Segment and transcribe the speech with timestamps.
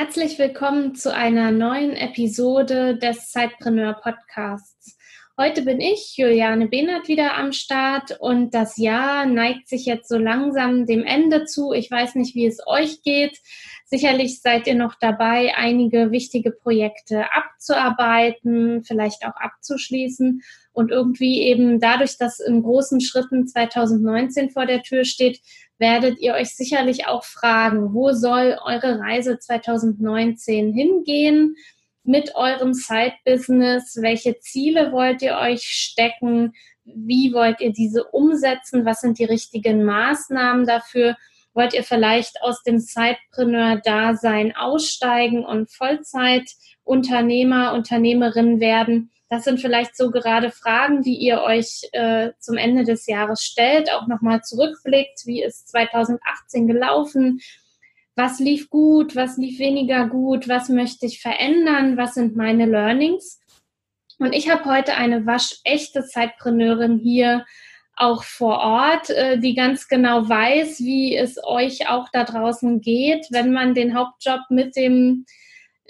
[0.00, 4.96] Herzlich willkommen zu einer neuen Episode des Zeitpreneur Podcasts.
[5.36, 10.16] Heute bin ich, Juliane Behnert, wieder am Start und das Jahr neigt sich jetzt so
[10.16, 11.74] langsam dem Ende zu.
[11.74, 13.36] Ich weiß nicht, wie es euch geht.
[13.84, 20.40] Sicherlich seid ihr noch dabei, einige wichtige Projekte abzuarbeiten, vielleicht auch abzuschließen
[20.72, 25.40] und irgendwie eben dadurch, dass in großen Schritten 2019 vor der Tür steht,
[25.78, 31.56] werdet ihr euch sicherlich auch fragen, wo soll eure Reise 2019 hingehen
[32.04, 33.98] mit eurem Side-Business?
[34.00, 36.52] Welche Ziele wollt ihr euch stecken?
[36.84, 38.84] Wie wollt ihr diese umsetzen?
[38.84, 41.16] Was sind die richtigen Maßnahmen dafür?
[41.52, 49.10] Wollt ihr vielleicht aus dem Sidepreneur-Dasein aussteigen und Vollzeitunternehmer, Unternehmerin werden?
[49.30, 53.92] Das sind vielleicht so gerade Fragen, die ihr euch äh, zum Ende des Jahres stellt,
[53.92, 55.24] auch nochmal zurückblickt.
[55.24, 57.40] Wie ist 2018 gelaufen?
[58.16, 59.14] Was lief gut?
[59.14, 60.48] Was lief weniger gut?
[60.48, 61.96] Was möchte ich verändern?
[61.96, 63.40] Was sind meine Learnings?
[64.18, 67.46] Und ich habe heute eine waschechte Zeitpreneurin hier
[67.94, 73.28] auch vor Ort, äh, die ganz genau weiß, wie es euch auch da draußen geht,
[73.30, 75.24] wenn man den Hauptjob mit dem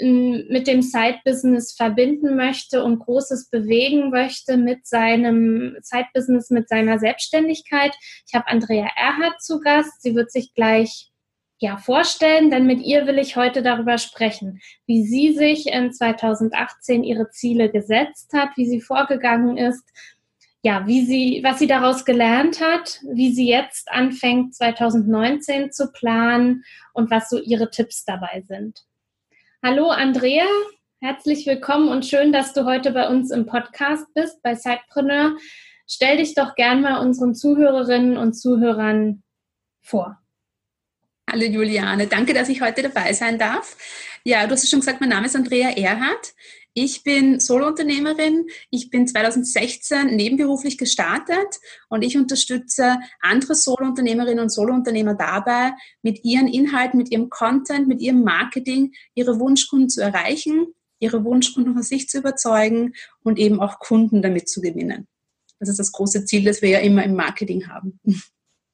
[0.00, 7.94] mit dem Side-Business verbinden möchte und Großes bewegen möchte mit seinem Side-Business, mit seiner Selbstständigkeit.
[8.26, 10.02] Ich habe Andrea Erhardt zu Gast.
[10.02, 11.10] Sie wird sich gleich
[11.58, 17.04] ja, vorstellen, denn mit ihr will ich heute darüber sprechen, wie sie sich in 2018
[17.04, 19.84] ihre Ziele gesetzt hat, wie sie vorgegangen ist,
[20.62, 26.64] ja, wie sie, was sie daraus gelernt hat, wie sie jetzt anfängt, 2019 zu planen
[26.94, 28.86] und was so ihre Tipps dabei sind.
[29.62, 30.46] Hallo Andrea,
[31.02, 35.36] herzlich willkommen und schön, dass du heute bei uns im Podcast bist, bei Sidepreneur.
[35.86, 39.22] Stell dich doch gern mal unseren Zuhörerinnen und Zuhörern
[39.82, 40.18] vor.
[41.30, 43.76] Hallo Juliane, danke, dass ich heute dabei sein darf.
[44.24, 46.32] Ja, du hast schon gesagt, mein Name ist Andrea Erhardt.
[46.74, 48.46] Ich bin Solounternehmerin.
[48.70, 51.58] Ich bin 2016 nebenberuflich gestartet
[51.88, 55.72] und ich unterstütze andere Solounternehmerinnen und Solounternehmer dabei,
[56.02, 60.68] mit ihren Inhalten, mit ihrem Content, mit ihrem Marketing ihre Wunschkunden zu erreichen,
[61.00, 62.94] ihre Wunschkunden von sich zu überzeugen
[63.24, 65.08] und eben auch Kunden damit zu gewinnen.
[65.58, 67.98] Das ist das große Ziel, das wir ja immer im Marketing haben.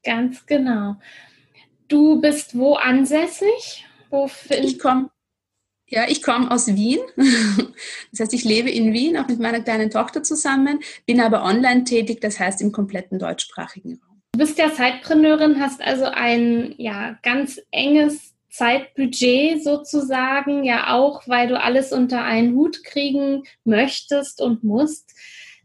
[0.05, 0.97] Ganz genau.
[1.89, 3.87] Du bist wo ansässig?
[4.11, 5.11] Wo ich komme
[5.89, 7.01] ja, ich komme aus Wien.
[8.11, 11.85] Das heißt, ich lebe in Wien, auch mit meiner kleinen Tochter zusammen, bin aber online
[11.85, 14.23] tätig, das heißt im kompletten deutschsprachigen Raum.
[14.33, 21.49] Du bist ja Zeitpreneurin, hast also ein ja, ganz enges Zeitbudget sozusagen, ja auch, weil
[21.49, 25.13] du alles unter einen Hut kriegen möchtest und musst.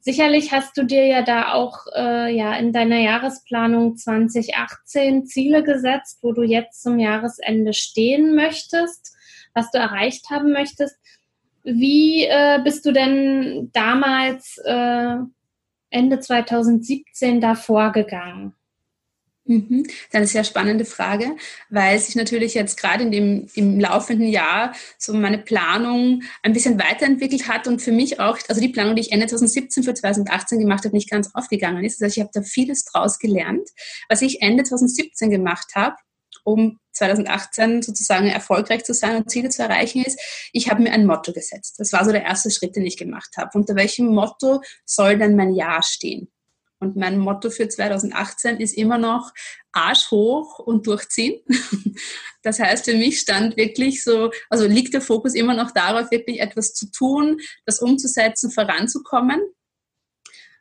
[0.01, 6.19] Sicherlich hast du dir ja da auch äh, ja in deiner Jahresplanung 2018 Ziele gesetzt,
[6.21, 9.15] wo du jetzt zum Jahresende stehen möchtest
[9.53, 10.95] was du erreicht haben möchtest.
[11.63, 15.17] Wie äh, bist du denn damals äh,
[15.89, 18.55] Ende 2017 da vorgegangen?
[19.45, 19.83] Mhm.
[19.83, 21.35] Das ist eine sehr spannende Frage,
[21.69, 26.79] weil sich natürlich jetzt gerade in dem, im laufenden Jahr so meine Planung ein bisschen
[26.79, 30.59] weiterentwickelt hat und für mich auch, also die Planung, die ich Ende 2017 für 2018
[30.59, 32.01] gemacht habe, nicht ganz aufgegangen ist.
[32.01, 33.67] Also ich habe da vieles draus gelernt.
[34.09, 35.95] Was ich Ende 2017 gemacht habe,
[36.43, 40.19] um 2018 sozusagen erfolgreich zu sein und Ziele zu erreichen ist,
[40.51, 41.75] ich habe mir ein Motto gesetzt.
[41.77, 43.49] Das war so der erste Schritt, den ich gemacht habe.
[43.53, 46.31] Unter welchem Motto soll denn mein Jahr stehen?
[46.81, 49.31] Und mein Motto für 2018 ist immer noch
[49.71, 51.41] Arsch hoch und durchziehen.
[52.43, 56.39] Das heißt, für mich stand wirklich so, also liegt der Fokus immer noch darauf, wirklich
[56.39, 59.39] etwas zu tun, das umzusetzen, voranzukommen,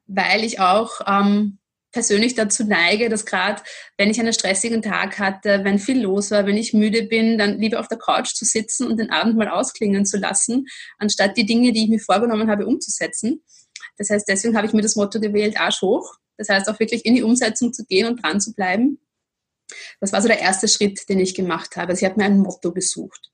[0.07, 1.60] weil ich auch ähm,
[1.93, 3.63] persönlich dazu neige, dass gerade,
[3.97, 7.59] wenn ich einen stressigen Tag hatte, wenn viel los war, wenn ich müde bin, dann
[7.59, 10.67] lieber auf der Couch zu sitzen und den Abend mal ausklingen zu lassen,
[10.99, 13.43] anstatt die Dinge, die ich mir vorgenommen habe, umzusetzen.
[13.97, 16.17] Das heißt, deswegen habe ich mir das Motto gewählt, Arsch hoch.
[16.37, 18.99] Das heißt, auch wirklich in die Umsetzung zu gehen und dran zu bleiben.
[20.01, 21.91] Das war so der erste Schritt, den ich gemacht habe.
[21.91, 23.30] Also ich habe mir ein Motto gesucht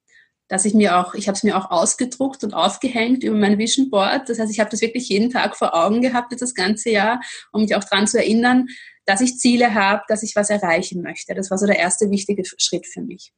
[0.49, 3.91] dass ich mir auch, ich habe es mir auch ausgedruckt und aufgehängt über mein Vision
[3.91, 4.29] Board.
[4.29, 7.21] Das heißt, ich habe das wirklich jeden Tag vor Augen gehabt das ganze Jahr,
[7.53, 8.69] um mich auch daran zu erinnern,
[9.07, 11.35] dass ich Ziele habe, dass ich was erreichen möchte.
[11.35, 13.33] Das war so der erste wichtige Schritt für mich.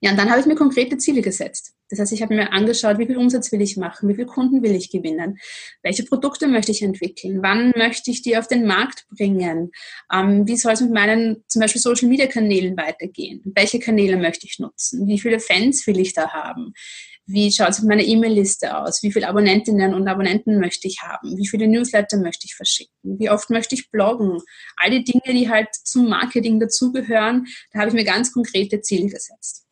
[0.00, 1.75] Ja, und dann habe ich mir konkrete Ziele gesetzt.
[1.88, 4.62] Das heißt, ich habe mir angeschaut, wie viel Umsatz will ich machen, wie viele Kunden
[4.62, 5.38] will ich gewinnen,
[5.82, 9.70] welche Produkte möchte ich entwickeln, wann möchte ich die auf den Markt bringen,
[10.12, 15.06] ähm, wie soll es mit meinen zum Beispiel Social-Media-Kanälen weitergehen, welche Kanäle möchte ich nutzen,
[15.06, 16.74] wie viele Fans will ich da haben,
[17.26, 21.36] wie schaut es mit meiner E-Mail-Liste aus, wie viele Abonnentinnen und Abonnenten möchte ich haben,
[21.36, 24.40] wie viele Newsletter möchte ich verschicken, wie oft möchte ich bloggen,
[24.76, 29.08] all die Dinge, die halt zum Marketing dazugehören, da habe ich mir ganz konkrete Ziele
[29.08, 29.65] gesetzt.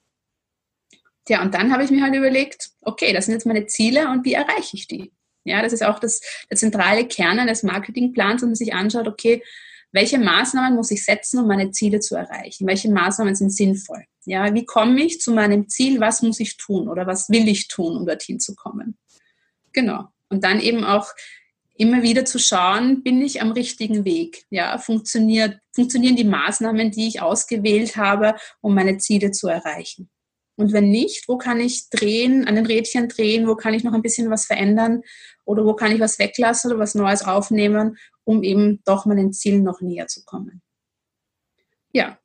[1.26, 4.24] Tja, und dann habe ich mir halt überlegt, okay, das sind jetzt meine Ziele und
[4.24, 5.12] wie erreiche ich die?
[5.44, 9.42] Ja, das ist auch das, der zentrale Kern eines Marketingplans, und man sich anschaut, okay,
[9.92, 12.66] welche Maßnahmen muss ich setzen, um meine Ziele zu erreichen?
[12.66, 14.04] Welche Maßnahmen sind sinnvoll?
[14.24, 16.00] Ja, wie komme ich zu meinem Ziel?
[16.00, 18.98] Was muss ich tun oder was will ich tun, um dorthin zu kommen?
[19.72, 20.08] Genau.
[20.28, 21.12] Und dann eben auch
[21.76, 24.46] immer wieder zu schauen, bin ich am richtigen Weg?
[24.50, 30.10] Ja, funktioniert, funktionieren die Maßnahmen, die ich ausgewählt habe, um meine Ziele zu erreichen?
[30.56, 33.92] Und wenn nicht, wo kann ich drehen, an den Rädchen drehen, wo kann ich noch
[33.92, 35.02] ein bisschen was verändern
[35.44, 39.62] oder wo kann ich was weglassen oder was Neues aufnehmen, um eben doch meinen Zielen
[39.62, 40.62] noch näher zu kommen.
[41.92, 42.18] Ja.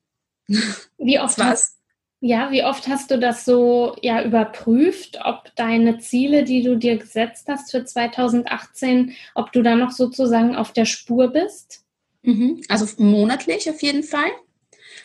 [0.98, 1.80] Wie oft hast,
[2.22, 6.98] ja, wie oft hast du das so ja überprüft, ob deine Ziele, die du dir
[6.98, 11.86] gesetzt hast für 2018, ob du da noch sozusagen auf der Spur bist?
[12.24, 12.62] Mhm.
[12.68, 14.32] Also monatlich auf jeden Fall.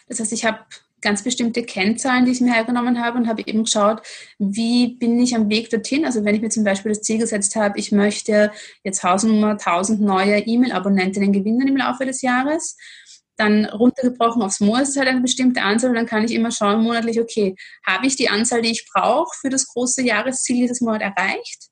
[0.08, 0.58] Das heißt, ich habe
[1.04, 4.02] ganz bestimmte Kennzahlen, die ich mir hergenommen habe und habe eben geschaut,
[4.38, 6.04] wie bin ich am Weg dorthin.
[6.04, 8.50] Also wenn ich mir zum Beispiel das Ziel gesetzt habe, ich möchte
[8.82, 12.76] jetzt Hausnummer 1000 neue E-Mail-Abonnentinnen gewinnen im Laufe des Jahres,
[13.36, 16.82] dann runtergebrochen aufs Monat ist halt eine bestimmte Anzahl und dann kann ich immer schauen
[16.82, 17.54] monatlich, okay,
[17.86, 21.68] habe ich die Anzahl, die ich brauche für das große Jahresziel dieses Monat erreicht?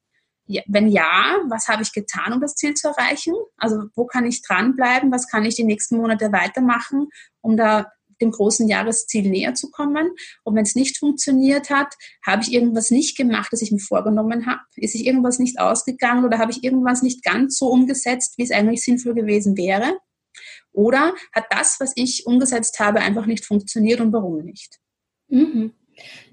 [0.66, 3.32] Wenn ja, was habe ich getan, um das Ziel zu erreichen?
[3.56, 5.12] Also wo kann ich dranbleiben?
[5.12, 7.08] Was kann ich die nächsten Monate weitermachen,
[7.40, 7.90] um da
[8.22, 10.10] dem großen Jahresziel näher zu kommen.
[10.44, 14.46] Und wenn es nicht funktioniert hat, habe ich irgendwas nicht gemacht, das ich mir vorgenommen
[14.46, 14.60] habe?
[14.76, 18.50] Ist sich irgendwas nicht ausgegangen oder habe ich irgendwas nicht ganz so umgesetzt, wie es
[18.50, 19.98] eigentlich sinnvoll gewesen wäre?
[20.72, 24.78] Oder hat das, was ich umgesetzt habe, einfach nicht funktioniert und warum nicht?
[25.28, 25.72] Mhm.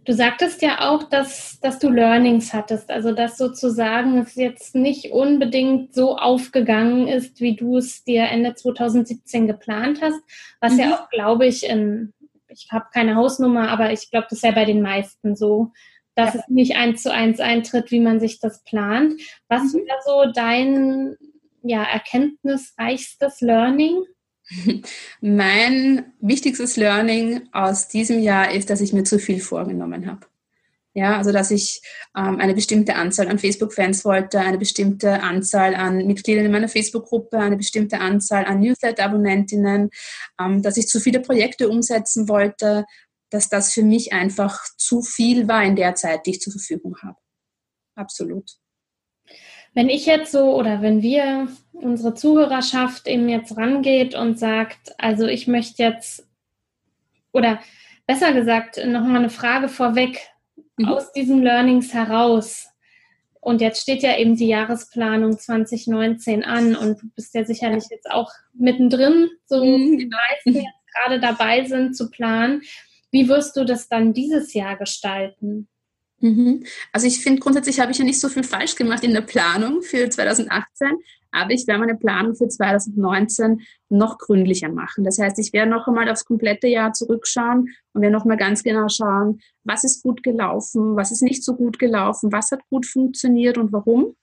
[0.05, 5.11] Du sagtest ja auch, dass, dass du Learnings hattest, also dass sozusagen es jetzt nicht
[5.11, 10.19] unbedingt so aufgegangen ist, wie du es dir Ende 2017 geplant hast,
[10.61, 10.79] was mhm.
[10.79, 12.13] ja auch, glaube ich, in,
[12.47, 15.71] ich habe keine Hausnummer, aber ich glaube, das ist ja bei den meisten so,
[16.15, 16.41] dass ja.
[16.41, 19.21] es nicht eins zu eins eintritt, wie man sich das plant.
[19.47, 19.79] Was mhm.
[19.79, 21.17] war so dein
[21.61, 24.03] ja, erkenntnisreichstes Learning?
[25.21, 30.25] Mein wichtigstes Learning aus diesem Jahr ist, dass ich mir zu viel vorgenommen habe.
[30.95, 31.81] Ja, also dass ich
[32.17, 37.37] ähm, eine bestimmte Anzahl an Facebook-Fans wollte, eine bestimmte Anzahl an Mitgliedern in meiner Facebook-Gruppe,
[37.37, 39.91] eine bestimmte Anzahl an Newsletter-Abonnentinnen,
[40.41, 42.85] ähm, dass ich zu viele Projekte umsetzen wollte,
[43.29, 46.97] dass das für mich einfach zu viel war in der Zeit, die ich zur Verfügung
[47.03, 47.17] habe.
[47.95, 48.57] Absolut.
[49.73, 55.25] Wenn ich jetzt so oder wenn wir, unsere Zuhörerschaft eben jetzt rangeht und sagt, also
[55.25, 56.27] ich möchte jetzt,
[57.31, 57.59] oder
[58.05, 60.29] besser gesagt, nochmal eine Frage vorweg,
[60.77, 60.85] mhm.
[60.85, 62.67] aus diesen Learnings heraus.
[63.41, 68.11] Und jetzt steht ja eben die Jahresplanung 2019 an und du bist ja sicherlich jetzt
[68.11, 69.97] auch mittendrin, so mhm.
[69.97, 72.61] die meisten jetzt gerade dabei sind zu planen.
[73.11, 75.67] Wie wirst du das dann dieses Jahr gestalten?
[76.21, 76.63] Mhm.
[76.91, 79.81] Also ich finde grundsätzlich habe ich ja nicht so viel falsch gemacht in der Planung
[79.81, 80.97] für 2018,
[81.31, 85.03] aber ich werde meine Planung für 2019 noch gründlicher machen.
[85.03, 88.63] Das heißt, ich werde noch einmal aufs komplette Jahr zurückschauen und werde noch mal ganz
[88.63, 92.85] genau schauen, was ist gut gelaufen, was ist nicht so gut gelaufen, was hat gut
[92.85, 94.15] funktioniert und warum.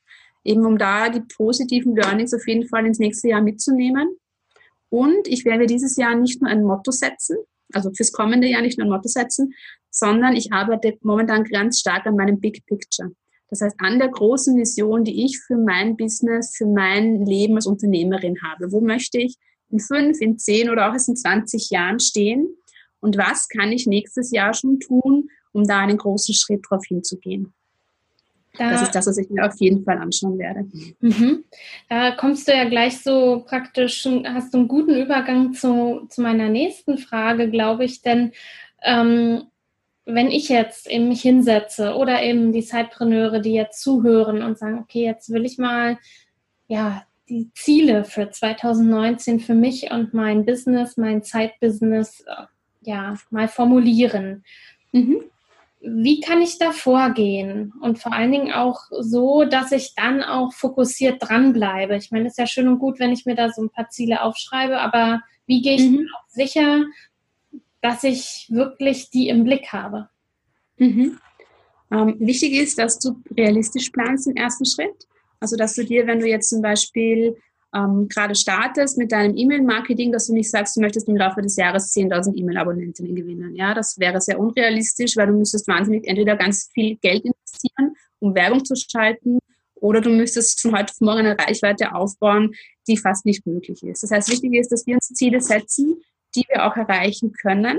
[0.44, 4.16] Eben um da die positiven Learnings auf jeden Fall ins nächste Jahr mitzunehmen.
[4.88, 7.36] Und ich werde dieses Jahr nicht nur ein Motto setzen,
[7.72, 9.54] also fürs kommende Jahr nicht nur ein Motto setzen,
[9.90, 13.10] sondern ich arbeite momentan ganz stark an meinem Big Picture.
[13.48, 17.66] Das heißt, an der großen Vision, die ich für mein Business, für mein Leben als
[17.66, 18.72] Unternehmerin habe.
[18.72, 19.36] Wo möchte ich
[19.70, 22.48] in fünf, in zehn oder auch in 20 Jahren stehen?
[23.00, 27.54] Und was kann ich nächstes Jahr schon tun, um da einen großen Schritt drauf hinzugehen?
[28.58, 30.66] Da, das ist das, was ich mir auf jeden Fall anschauen werde.
[31.00, 31.44] Mhm.
[31.88, 36.48] Da kommst du ja gleich so praktisch, hast du einen guten Übergang zu, zu meiner
[36.48, 38.32] nächsten Frage, glaube ich, denn
[38.82, 39.44] ähm,
[40.06, 44.78] wenn ich jetzt eben mich hinsetze oder eben die Zeitpreneure, die jetzt zuhören und sagen,
[44.78, 45.98] okay, jetzt will ich mal
[46.68, 52.44] ja die Ziele für 2019 für mich und mein Business, mein Zeitbusiness äh,
[52.82, 54.44] ja mal formulieren.
[54.92, 55.22] Mhm.
[55.88, 57.72] Wie kann ich da vorgehen?
[57.80, 61.96] Und vor allen Dingen auch so, dass ich dann auch fokussiert dranbleibe.
[61.96, 63.88] Ich meine, es ist ja schön und gut, wenn ich mir da so ein paar
[63.88, 66.08] Ziele aufschreibe, aber wie gehe ich mhm.
[66.16, 66.84] auch sicher,
[67.80, 70.08] dass ich wirklich die im Blick habe.
[70.78, 71.18] Mhm.
[71.92, 75.06] Ähm, wichtig ist, dass du realistisch planst im ersten Schritt.
[75.38, 77.36] Also, dass du dir, wenn du jetzt zum Beispiel
[77.76, 81.56] ähm, gerade startest mit deinem E-Mail-Marketing, dass du nicht sagst, du möchtest im Laufe des
[81.56, 83.54] Jahres 10.000 E-Mail-Abonnentinnen gewinnen.
[83.54, 88.34] Ja, das wäre sehr unrealistisch, weil du müsstest wahnsinnig entweder ganz viel Geld investieren, um
[88.34, 89.38] Werbung zu schalten,
[89.78, 92.54] oder du müsstest von heute auf morgen eine Reichweite aufbauen,
[92.88, 94.02] die fast nicht möglich ist.
[94.02, 96.00] Das heißt, wichtig ist, dass wir uns Ziele setzen,
[96.34, 97.78] die wir auch erreichen können,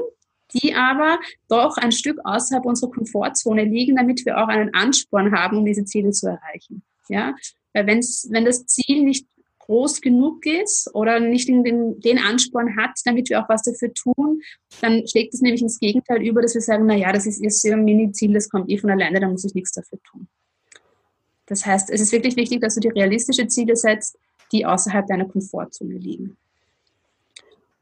[0.54, 5.58] die aber doch ein Stück außerhalb unserer Komfortzone liegen, damit wir auch einen Ansporn haben,
[5.58, 6.84] um diese Ziele zu erreichen.
[7.10, 7.36] Ja,
[7.74, 9.25] weil wenn's, wenn das Ziel nicht
[9.68, 14.42] groß genug ist oder nicht den, den Ansporn hat, damit wir auch was dafür tun,
[14.82, 17.66] dann schlägt es nämlich ins Gegenteil über, dass wir sagen, na ja, das ist erst
[17.66, 20.28] ein Mini-Ziel, das kommt eh von alleine, da muss ich nichts dafür tun.
[21.46, 24.18] Das heißt, es ist wirklich wichtig, dass du dir realistische Ziele setzt,
[24.52, 26.38] die außerhalb deiner Komfortzone liegen.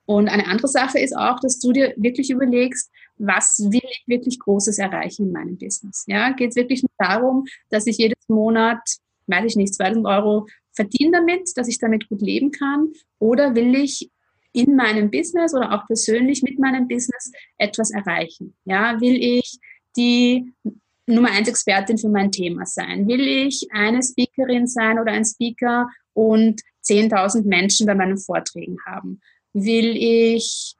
[0.06, 4.40] Und eine andere Sache ist auch, dass du dir wirklich überlegst, was will ich wirklich
[4.40, 6.04] Großes erreichen in meinem Business?
[6.08, 8.82] Ja, geht es wirklich nur darum, dass ich jedes Monat,
[9.28, 12.92] weiß ich nicht, 2000 Euro verdiene damit, dass ich damit gut leben kann?
[13.20, 14.10] Oder will ich
[14.54, 18.56] in meinem Business oder auch persönlich mit meinem Business etwas erreichen?
[18.66, 19.60] Ja, will ich
[19.98, 20.54] die
[21.08, 23.08] Nummer eins Expertin für mein Thema sein?
[23.08, 29.20] Will ich eine Speakerin sein oder ein Speaker und 10.000 Menschen bei meinen Vorträgen haben?
[29.54, 30.76] Will ich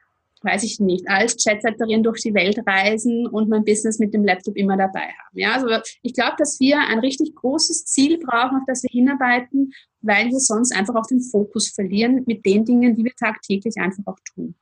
[0.46, 4.56] weiß ich nicht, als Chatsetterin durch die Welt reisen und mein Business mit dem Laptop
[4.56, 5.40] immer dabei haben.
[5.40, 5.68] Ja, also
[6.02, 10.40] ich glaube, dass wir ein richtig großes Ziel brauchen, auf das wir hinarbeiten, weil wir
[10.40, 14.56] sonst einfach auch den Fokus verlieren mit den Dingen, die wir tagtäglich einfach auch tun.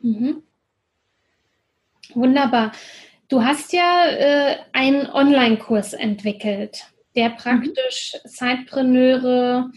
[0.00, 0.42] Mhm.
[2.14, 2.72] Wunderbar.
[3.28, 7.36] Du hast ja äh, einen Online-Kurs entwickelt, der mhm.
[7.36, 8.28] praktisch mhm.
[8.28, 9.70] Zeitpreneure,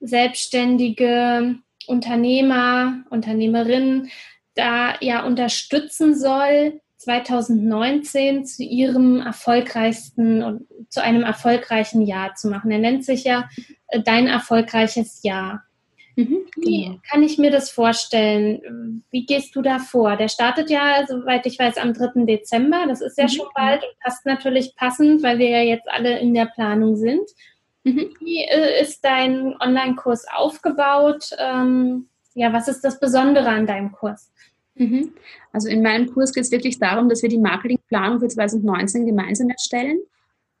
[0.00, 4.10] Selbstständige, Unternehmer, Unternehmerinnen
[4.54, 12.70] da ja unterstützen soll, 2019 zu ihrem erfolgreichsten und zu einem erfolgreichen Jahr zu machen.
[12.70, 13.48] Er nennt sich ja
[13.88, 15.62] äh, dein erfolgreiches Jahr.
[16.16, 16.98] Mhm, Wie genau.
[17.10, 19.02] kann ich mir das vorstellen?
[19.10, 20.16] Wie gehst du da vor?
[20.16, 22.26] Der startet ja, soweit ich weiß, am 3.
[22.26, 22.84] Dezember.
[22.86, 23.28] Das ist ja mhm.
[23.28, 27.30] schon bald und passt natürlich passend, weil wir ja jetzt alle in der Planung sind.
[27.84, 28.14] Mhm.
[28.20, 31.30] Wie äh, ist dein Online-Kurs aufgebaut?
[31.38, 34.30] Ähm, ja, was ist das Besondere an deinem Kurs?
[34.74, 35.12] Mhm.
[35.52, 39.50] Also in meinem Kurs geht es wirklich darum, dass wir die Marketingplanung für 2019 gemeinsam
[39.50, 39.98] erstellen.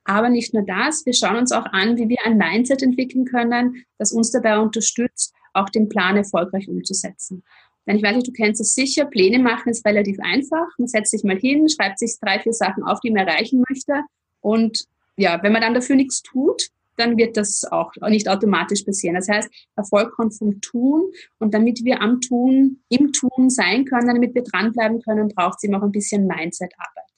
[0.04, 3.84] Aber nicht nur das, wir schauen uns auch an, wie wir ein Mindset entwickeln können,
[3.98, 7.42] das uns dabei unterstützt, auch den Plan erfolgreich umzusetzen.
[7.86, 10.66] Denn ich weiß nicht, du kennst es sicher, Pläne machen ist relativ einfach.
[10.78, 14.02] Man setzt sich mal hin, schreibt sich drei, vier Sachen auf, die man erreichen möchte.
[14.40, 14.86] Und
[15.16, 16.68] ja, wenn man dann dafür nichts tut,
[17.00, 19.16] dann wird das auch nicht automatisch passieren.
[19.16, 24.06] Das heißt, Erfolg kommt vom Tun und damit wir am Tun, im Tun sein können,
[24.06, 27.10] damit wir dranbleiben können, braucht es eben auch ein bisschen Mindset-Arbeit.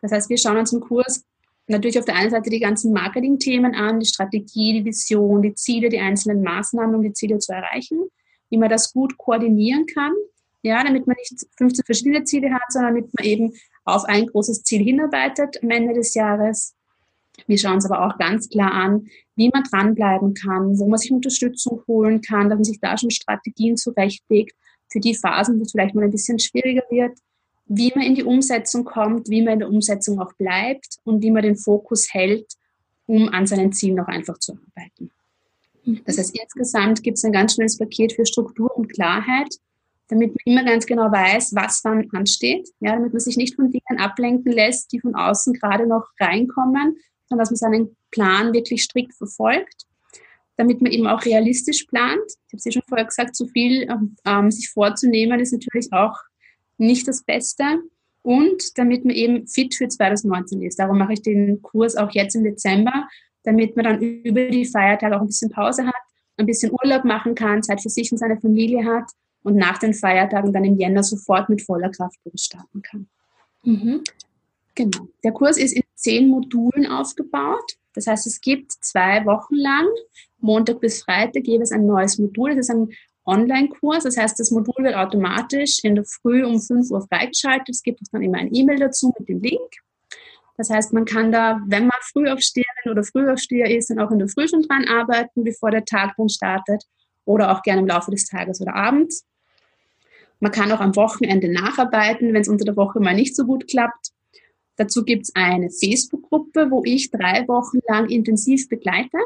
[0.00, 1.24] Das heißt, wir schauen uns im Kurs
[1.66, 5.88] natürlich auf der einen Seite die ganzen Marketing-Themen an, die Strategie, die Vision, die Ziele,
[5.88, 8.08] die einzelnen Maßnahmen, um die Ziele zu erreichen,
[8.50, 10.12] wie man das gut koordinieren kann,
[10.62, 13.52] ja, damit man nicht 15 verschiedene Ziele hat, sondern damit man eben
[13.84, 16.74] auf ein großes Ziel hinarbeitet am Ende des Jahres
[17.46, 21.12] wir schauen uns aber auch ganz klar an, wie man dranbleiben kann, wo man sich
[21.12, 24.54] Unterstützung holen kann, dass man sich da schon Strategien zurechtlegt
[24.90, 27.18] für die Phasen, wo es vielleicht mal ein bisschen schwieriger wird,
[27.66, 31.30] wie man in die Umsetzung kommt, wie man in der Umsetzung auch bleibt und wie
[31.30, 32.46] man den Fokus hält,
[33.06, 35.10] um an seinen Zielen noch einfach zu arbeiten.
[36.04, 39.54] Das heißt, insgesamt gibt es ein ganz schönes Paket für Struktur und Klarheit,
[40.08, 43.70] damit man immer ganz genau weiß, was wann ansteht, ja, damit man sich nicht von
[43.70, 46.96] Dingen ablenken lässt, die von außen gerade noch reinkommen,
[47.28, 49.86] sondern dass man seinen Plan wirklich strikt verfolgt,
[50.56, 52.24] damit man eben auch realistisch plant.
[52.26, 53.88] Ich habe es ja schon vorher gesagt, zu viel
[54.26, 56.16] ähm, sich vorzunehmen ist natürlich auch
[56.78, 57.64] nicht das Beste.
[58.22, 60.78] Und damit man eben fit für 2019 ist.
[60.78, 63.08] Darum mache ich den Kurs auch jetzt im Dezember,
[63.44, 65.94] damit man dann über die Feiertage auch ein bisschen Pause hat,
[66.36, 69.10] ein bisschen Urlaub machen kann, Zeit für sich und seine Familie hat
[69.42, 73.08] und nach den Feiertagen dann im Jänner sofort mit voller Kraft durchstarten kann.
[73.62, 74.02] Mhm.
[74.78, 75.08] Genau.
[75.24, 77.72] Der Kurs ist in zehn Modulen aufgebaut.
[77.94, 79.88] Das heißt, es gibt zwei Wochen lang,
[80.38, 82.50] Montag bis Freitag, gäbe es ein neues Modul.
[82.50, 82.90] Das ist ein
[83.24, 84.04] Online-Kurs.
[84.04, 87.70] Das heißt, das Modul wird automatisch in der Früh um 5 Uhr freigeschaltet.
[87.70, 89.68] Es gibt dann immer ein E-Mail dazu mit dem Link.
[90.56, 94.28] Das heißt, man kann da, wenn man Frühaufsteherin oder Frühaufsteher ist, dann auch in der
[94.28, 96.84] Früh schon dran arbeiten, bevor der Tag dann startet.
[97.24, 99.26] Oder auch gerne im Laufe des Tages oder abends.
[100.38, 103.66] Man kann auch am Wochenende nacharbeiten, wenn es unter der Woche mal nicht so gut
[103.66, 104.12] klappt.
[104.78, 109.18] Dazu gibt es eine Facebook-Gruppe, wo ich drei Wochen lang intensiv begleite.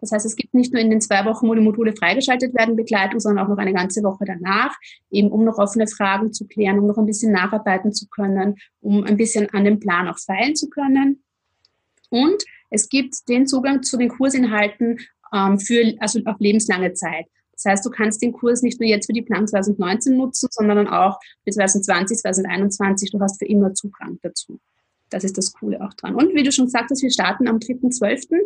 [0.00, 2.74] Das heißt, es gibt nicht nur in den zwei Wochen, wo die Module freigeschaltet werden,
[2.74, 4.76] Begleitung, sondern auch noch eine ganze Woche danach,
[5.12, 9.04] eben um noch offene Fragen zu klären, um noch ein bisschen nacharbeiten zu können, um
[9.04, 11.22] ein bisschen an dem Plan auch feilen zu können.
[12.10, 14.98] Und es gibt den Zugang zu den Kursinhalten
[15.32, 17.26] ähm, für, also auf lebenslange Zeit.
[17.52, 20.88] Das heißt, du kannst den Kurs nicht nur jetzt für die Plan 2019 nutzen, sondern
[20.88, 23.12] auch für 2020, 2021.
[23.12, 24.58] Du hast für immer Zugang dazu.
[25.12, 26.14] Das ist das Coole auch dran.
[26.14, 28.38] Und wie du schon gesagt hast, wir starten am 3.12.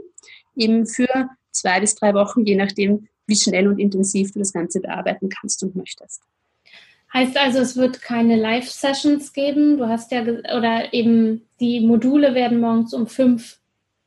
[0.57, 4.81] eben für zwei bis drei Wochen, je nachdem, wie schnell und intensiv du das Ganze
[4.81, 6.23] bearbeiten kannst und möchtest.
[7.13, 9.79] Heißt also, es wird keine Live-Sessions geben.
[9.79, 13.59] Du hast ja, oder eben die Module werden morgens um fünf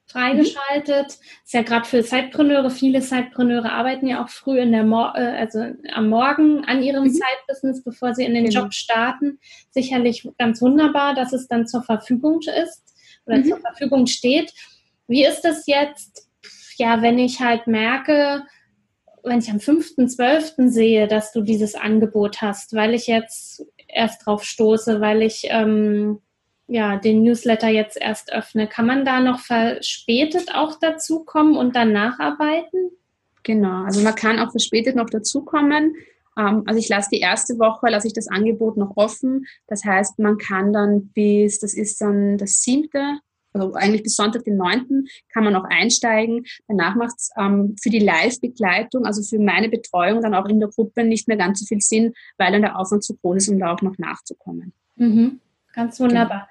[0.10, 1.08] freigeschaltet.
[1.08, 1.44] Mhm.
[1.46, 5.38] Ist ja gerade für Zeitpreneure, viele Zeitpreneure arbeiten ja auch früh in der Mo äh,
[5.38, 5.64] also
[5.94, 7.14] am Morgen an ihrem mhm.
[7.14, 8.64] Zeitbusiness, bevor sie in den genau.
[8.64, 9.40] Job starten.
[9.72, 12.84] Sicherlich ganz wunderbar, dass es dann zur Verfügung ist
[13.26, 13.46] oder mhm.
[13.46, 14.54] zur Verfügung steht.
[15.08, 16.30] Wie ist das jetzt,
[16.78, 18.44] ja, wenn ich halt merke,
[19.24, 20.70] wenn ich am 5.12.
[20.70, 26.22] sehe, dass du dieses Angebot hast, weil ich jetzt erst drauf stoße, weil ich ähm,
[26.70, 31.92] ja, den Newsletter jetzt erst öffne, kann man da noch verspätet auch dazukommen und dann
[31.92, 32.92] nacharbeiten?
[33.44, 35.96] Genau, also man kann auch verspätet noch dazukommen.
[36.38, 39.48] Ähm, also ich lasse die erste Woche, lasse ich das Angebot noch offen.
[39.68, 43.18] Das heißt, man kann dann bis, das ist dann das siebte,
[43.52, 46.46] also eigentlich bis Sonntag, den neunten, kann man noch einsteigen.
[46.68, 50.70] Danach macht es ähm, für die Live-Begleitung, also für meine Betreuung dann auch in der
[50.70, 53.60] Gruppe nicht mehr ganz so viel Sinn, weil dann der Aufwand zu groß ist, um
[53.60, 54.74] da auch noch nachzukommen.
[54.98, 55.40] Mhm.
[55.74, 56.50] Ganz wunderbar.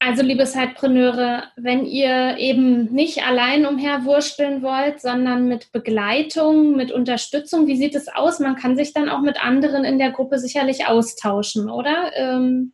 [0.00, 7.66] Also, liebe Zeitpreneure, wenn ihr eben nicht allein umherwurschteln wollt, sondern mit Begleitung, mit Unterstützung,
[7.66, 8.38] wie sieht es aus?
[8.38, 12.12] Man kann sich dann auch mit anderen in der Gruppe sicherlich austauschen, oder?
[12.14, 12.72] Ähm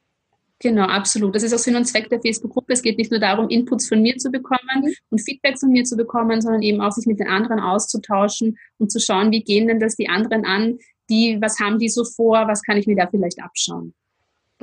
[0.60, 1.34] Genau, absolut.
[1.34, 2.72] Das ist auch Sinn und Zweck der Facebook-Gruppe.
[2.72, 4.94] Es geht nicht nur darum, Inputs von mir zu bekommen mhm.
[5.10, 8.90] und Feedback von mir zu bekommen, sondern eben auch sich mit den anderen auszutauschen und
[8.90, 10.78] zu schauen, wie gehen denn das die anderen an?
[11.10, 12.48] Die, was haben die so vor?
[12.48, 13.94] Was kann ich mir da vielleicht abschauen?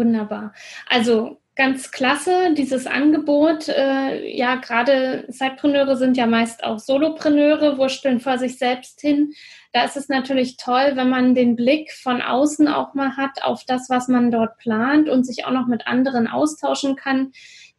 [0.02, 0.54] Wunderbar.
[0.90, 3.68] Also ganz klasse, dieses Angebot.
[3.68, 9.34] Äh, ja, gerade Zeitpreneure sind ja meist auch Solopreneure, wursteln vor sich selbst hin.
[9.74, 13.64] Da ist es natürlich toll, wenn man den Blick von außen auch mal hat auf
[13.64, 17.32] das, was man dort plant und sich auch noch mit anderen austauschen kann,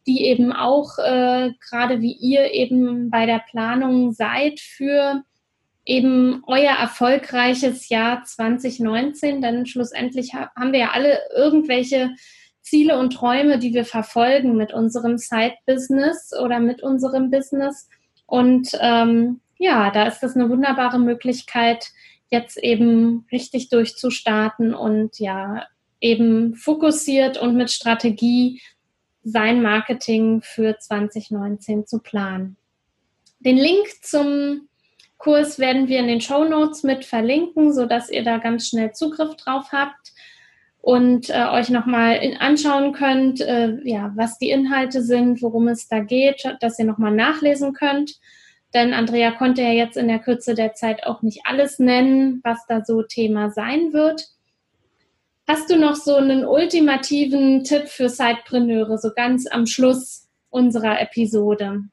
[0.07, 5.23] die eben auch, äh, gerade wie ihr eben bei der Planung seid für
[5.85, 12.11] eben euer erfolgreiches Jahr 2019, denn schlussendlich haben wir ja alle irgendwelche
[12.61, 17.89] Ziele und Träume, die wir verfolgen mit unserem Side-Business oder mit unserem Business.
[18.25, 21.87] Und ähm, ja, da ist das eine wunderbare Möglichkeit,
[22.29, 25.65] jetzt eben richtig durchzustarten und ja,
[25.99, 28.61] eben fokussiert und mit Strategie
[29.23, 32.57] sein Marketing für 2019 zu planen.
[33.39, 34.67] Den Link zum
[35.23, 39.37] Kurs werden wir in den Show Notes mit verlinken, sodass ihr da ganz schnell Zugriff
[39.37, 40.11] drauf habt
[40.81, 45.99] und äh, euch nochmal anschauen könnt, äh, ja, was die Inhalte sind, worum es da
[45.99, 48.19] geht, dass ihr nochmal nachlesen könnt.
[48.73, 52.65] Denn Andrea konnte ja jetzt in der Kürze der Zeit auch nicht alles nennen, was
[52.67, 54.27] da so Thema sein wird.
[55.47, 61.83] Hast du noch so einen ultimativen Tipp für Sidepreneure, so ganz am Schluss unserer Episode?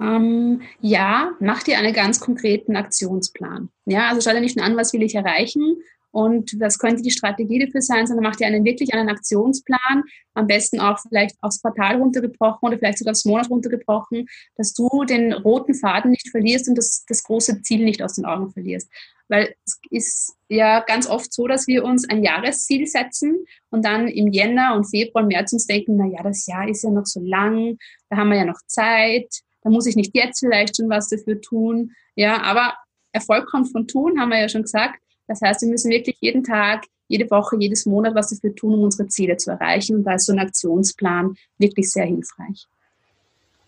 [0.00, 3.68] Ähm, ja, mach dir einen ganz konkreten Aktionsplan.
[3.86, 5.78] Ja, also schau dir nicht nur an, was will ich erreichen
[6.10, 10.46] und was könnte die Strategie dafür sein, sondern mach dir einen wirklich einen Aktionsplan, am
[10.46, 15.32] besten auch vielleicht aufs Quartal runtergebrochen oder vielleicht sogar aufs Monat runtergebrochen, dass du den
[15.32, 18.90] roten Faden nicht verlierst und das, das große Ziel nicht aus den Augen verlierst.
[19.28, 24.08] Weil es ist ja ganz oft so, dass wir uns ein Jahresziel setzen und dann
[24.08, 27.04] im Jänner und Februar und März uns denken, na ja, das Jahr ist ja noch
[27.04, 27.76] so lang,
[28.08, 29.28] da haben wir ja noch Zeit,
[29.62, 31.92] da muss ich nicht jetzt vielleicht schon was dafür tun.
[32.14, 32.74] Ja, aber
[33.12, 35.00] Erfolg kommt von tun, haben wir ja schon gesagt.
[35.26, 38.82] Das heißt, wir müssen wirklich jeden Tag, jede Woche, jedes Monat was dafür tun, um
[38.82, 39.96] unsere Ziele zu erreichen.
[39.96, 42.66] Und da ist so ein Aktionsplan wirklich sehr hilfreich.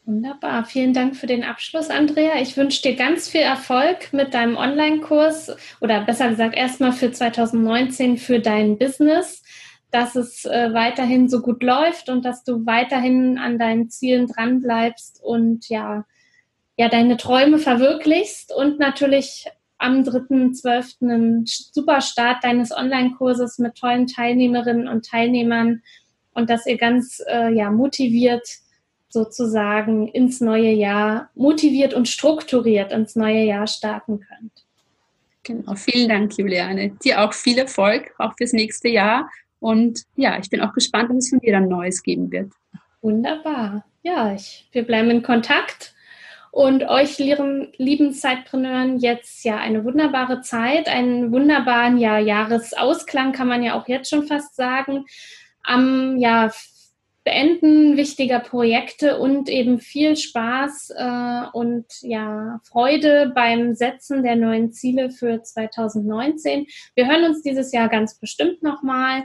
[0.07, 0.65] Wunderbar.
[0.65, 2.41] Vielen Dank für den Abschluss, Andrea.
[2.41, 8.17] Ich wünsche dir ganz viel Erfolg mit deinem Online-Kurs oder besser gesagt erstmal für 2019
[8.17, 9.43] für dein Business
[9.91, 14.61] dass es äh, weiterhin so gut läuft und dass du weiterhin an deinen Zielen dran
[14.61, 16.05] bleibst und ja,
[16.77, 19.47] ja, deine Träume verwirklichst und natürlich
[19.79, 21.03] am 3.12.
[21.03, 25.83] einen super Start deines Online-Kurses mit tollen Teilnehmerinnen und Teilnehmern
[26.35, 28.47] und dass ihr ganz äh, ja, motiviert
[29.09, 34.53] sozusagen ins neue Jahr, motiviert und strukturiert ins neue Jahr starten könnt.
[35.43, 36.91] Genau, vielen Dank, Juliane.
[37.03, 39.29] Dir auch viel Erfolg, auch fürs nächste Jahr
[39.61, 42.53] und ja, ich bin auch gespannt, was es von dir dann Neues geben wird.
[43.03, 43.85] Wunderbar.
[44.03, 45.95] Ja, ich, wir bleiben in Kontakt.
[46.53, 53.63] und euch lieben Zeitpreneuren jetzt ja eine wunderbare Zeit, einen wunderbaren ja, Jahresausklang kann man
[53.63, 55.05] ja auch jetzt schon fast sagen.
[55.63, 56.51] Am ja,
[57.25, 64.73] Beenden wichtiger Projekte und eben viel Spaß äh, und ja Freude beim Setzen der neuen
[64.73, 66.67] Ziele für 2019.
[66.95, 69.25] Wir hören uns dieses Jahr ganz bestimmt nochmal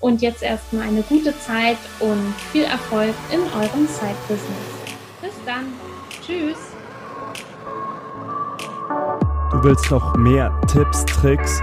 [0.00, 4.96] und jetzt erstmal eine gute Zeit und viel Erfolg in eurem Side-Business.
[5.22, 5.72] Bis dann.
[6.26, 6.58] Tschüss.
[9.52, 11.62] Du willst noch mehr Tipps, Tricks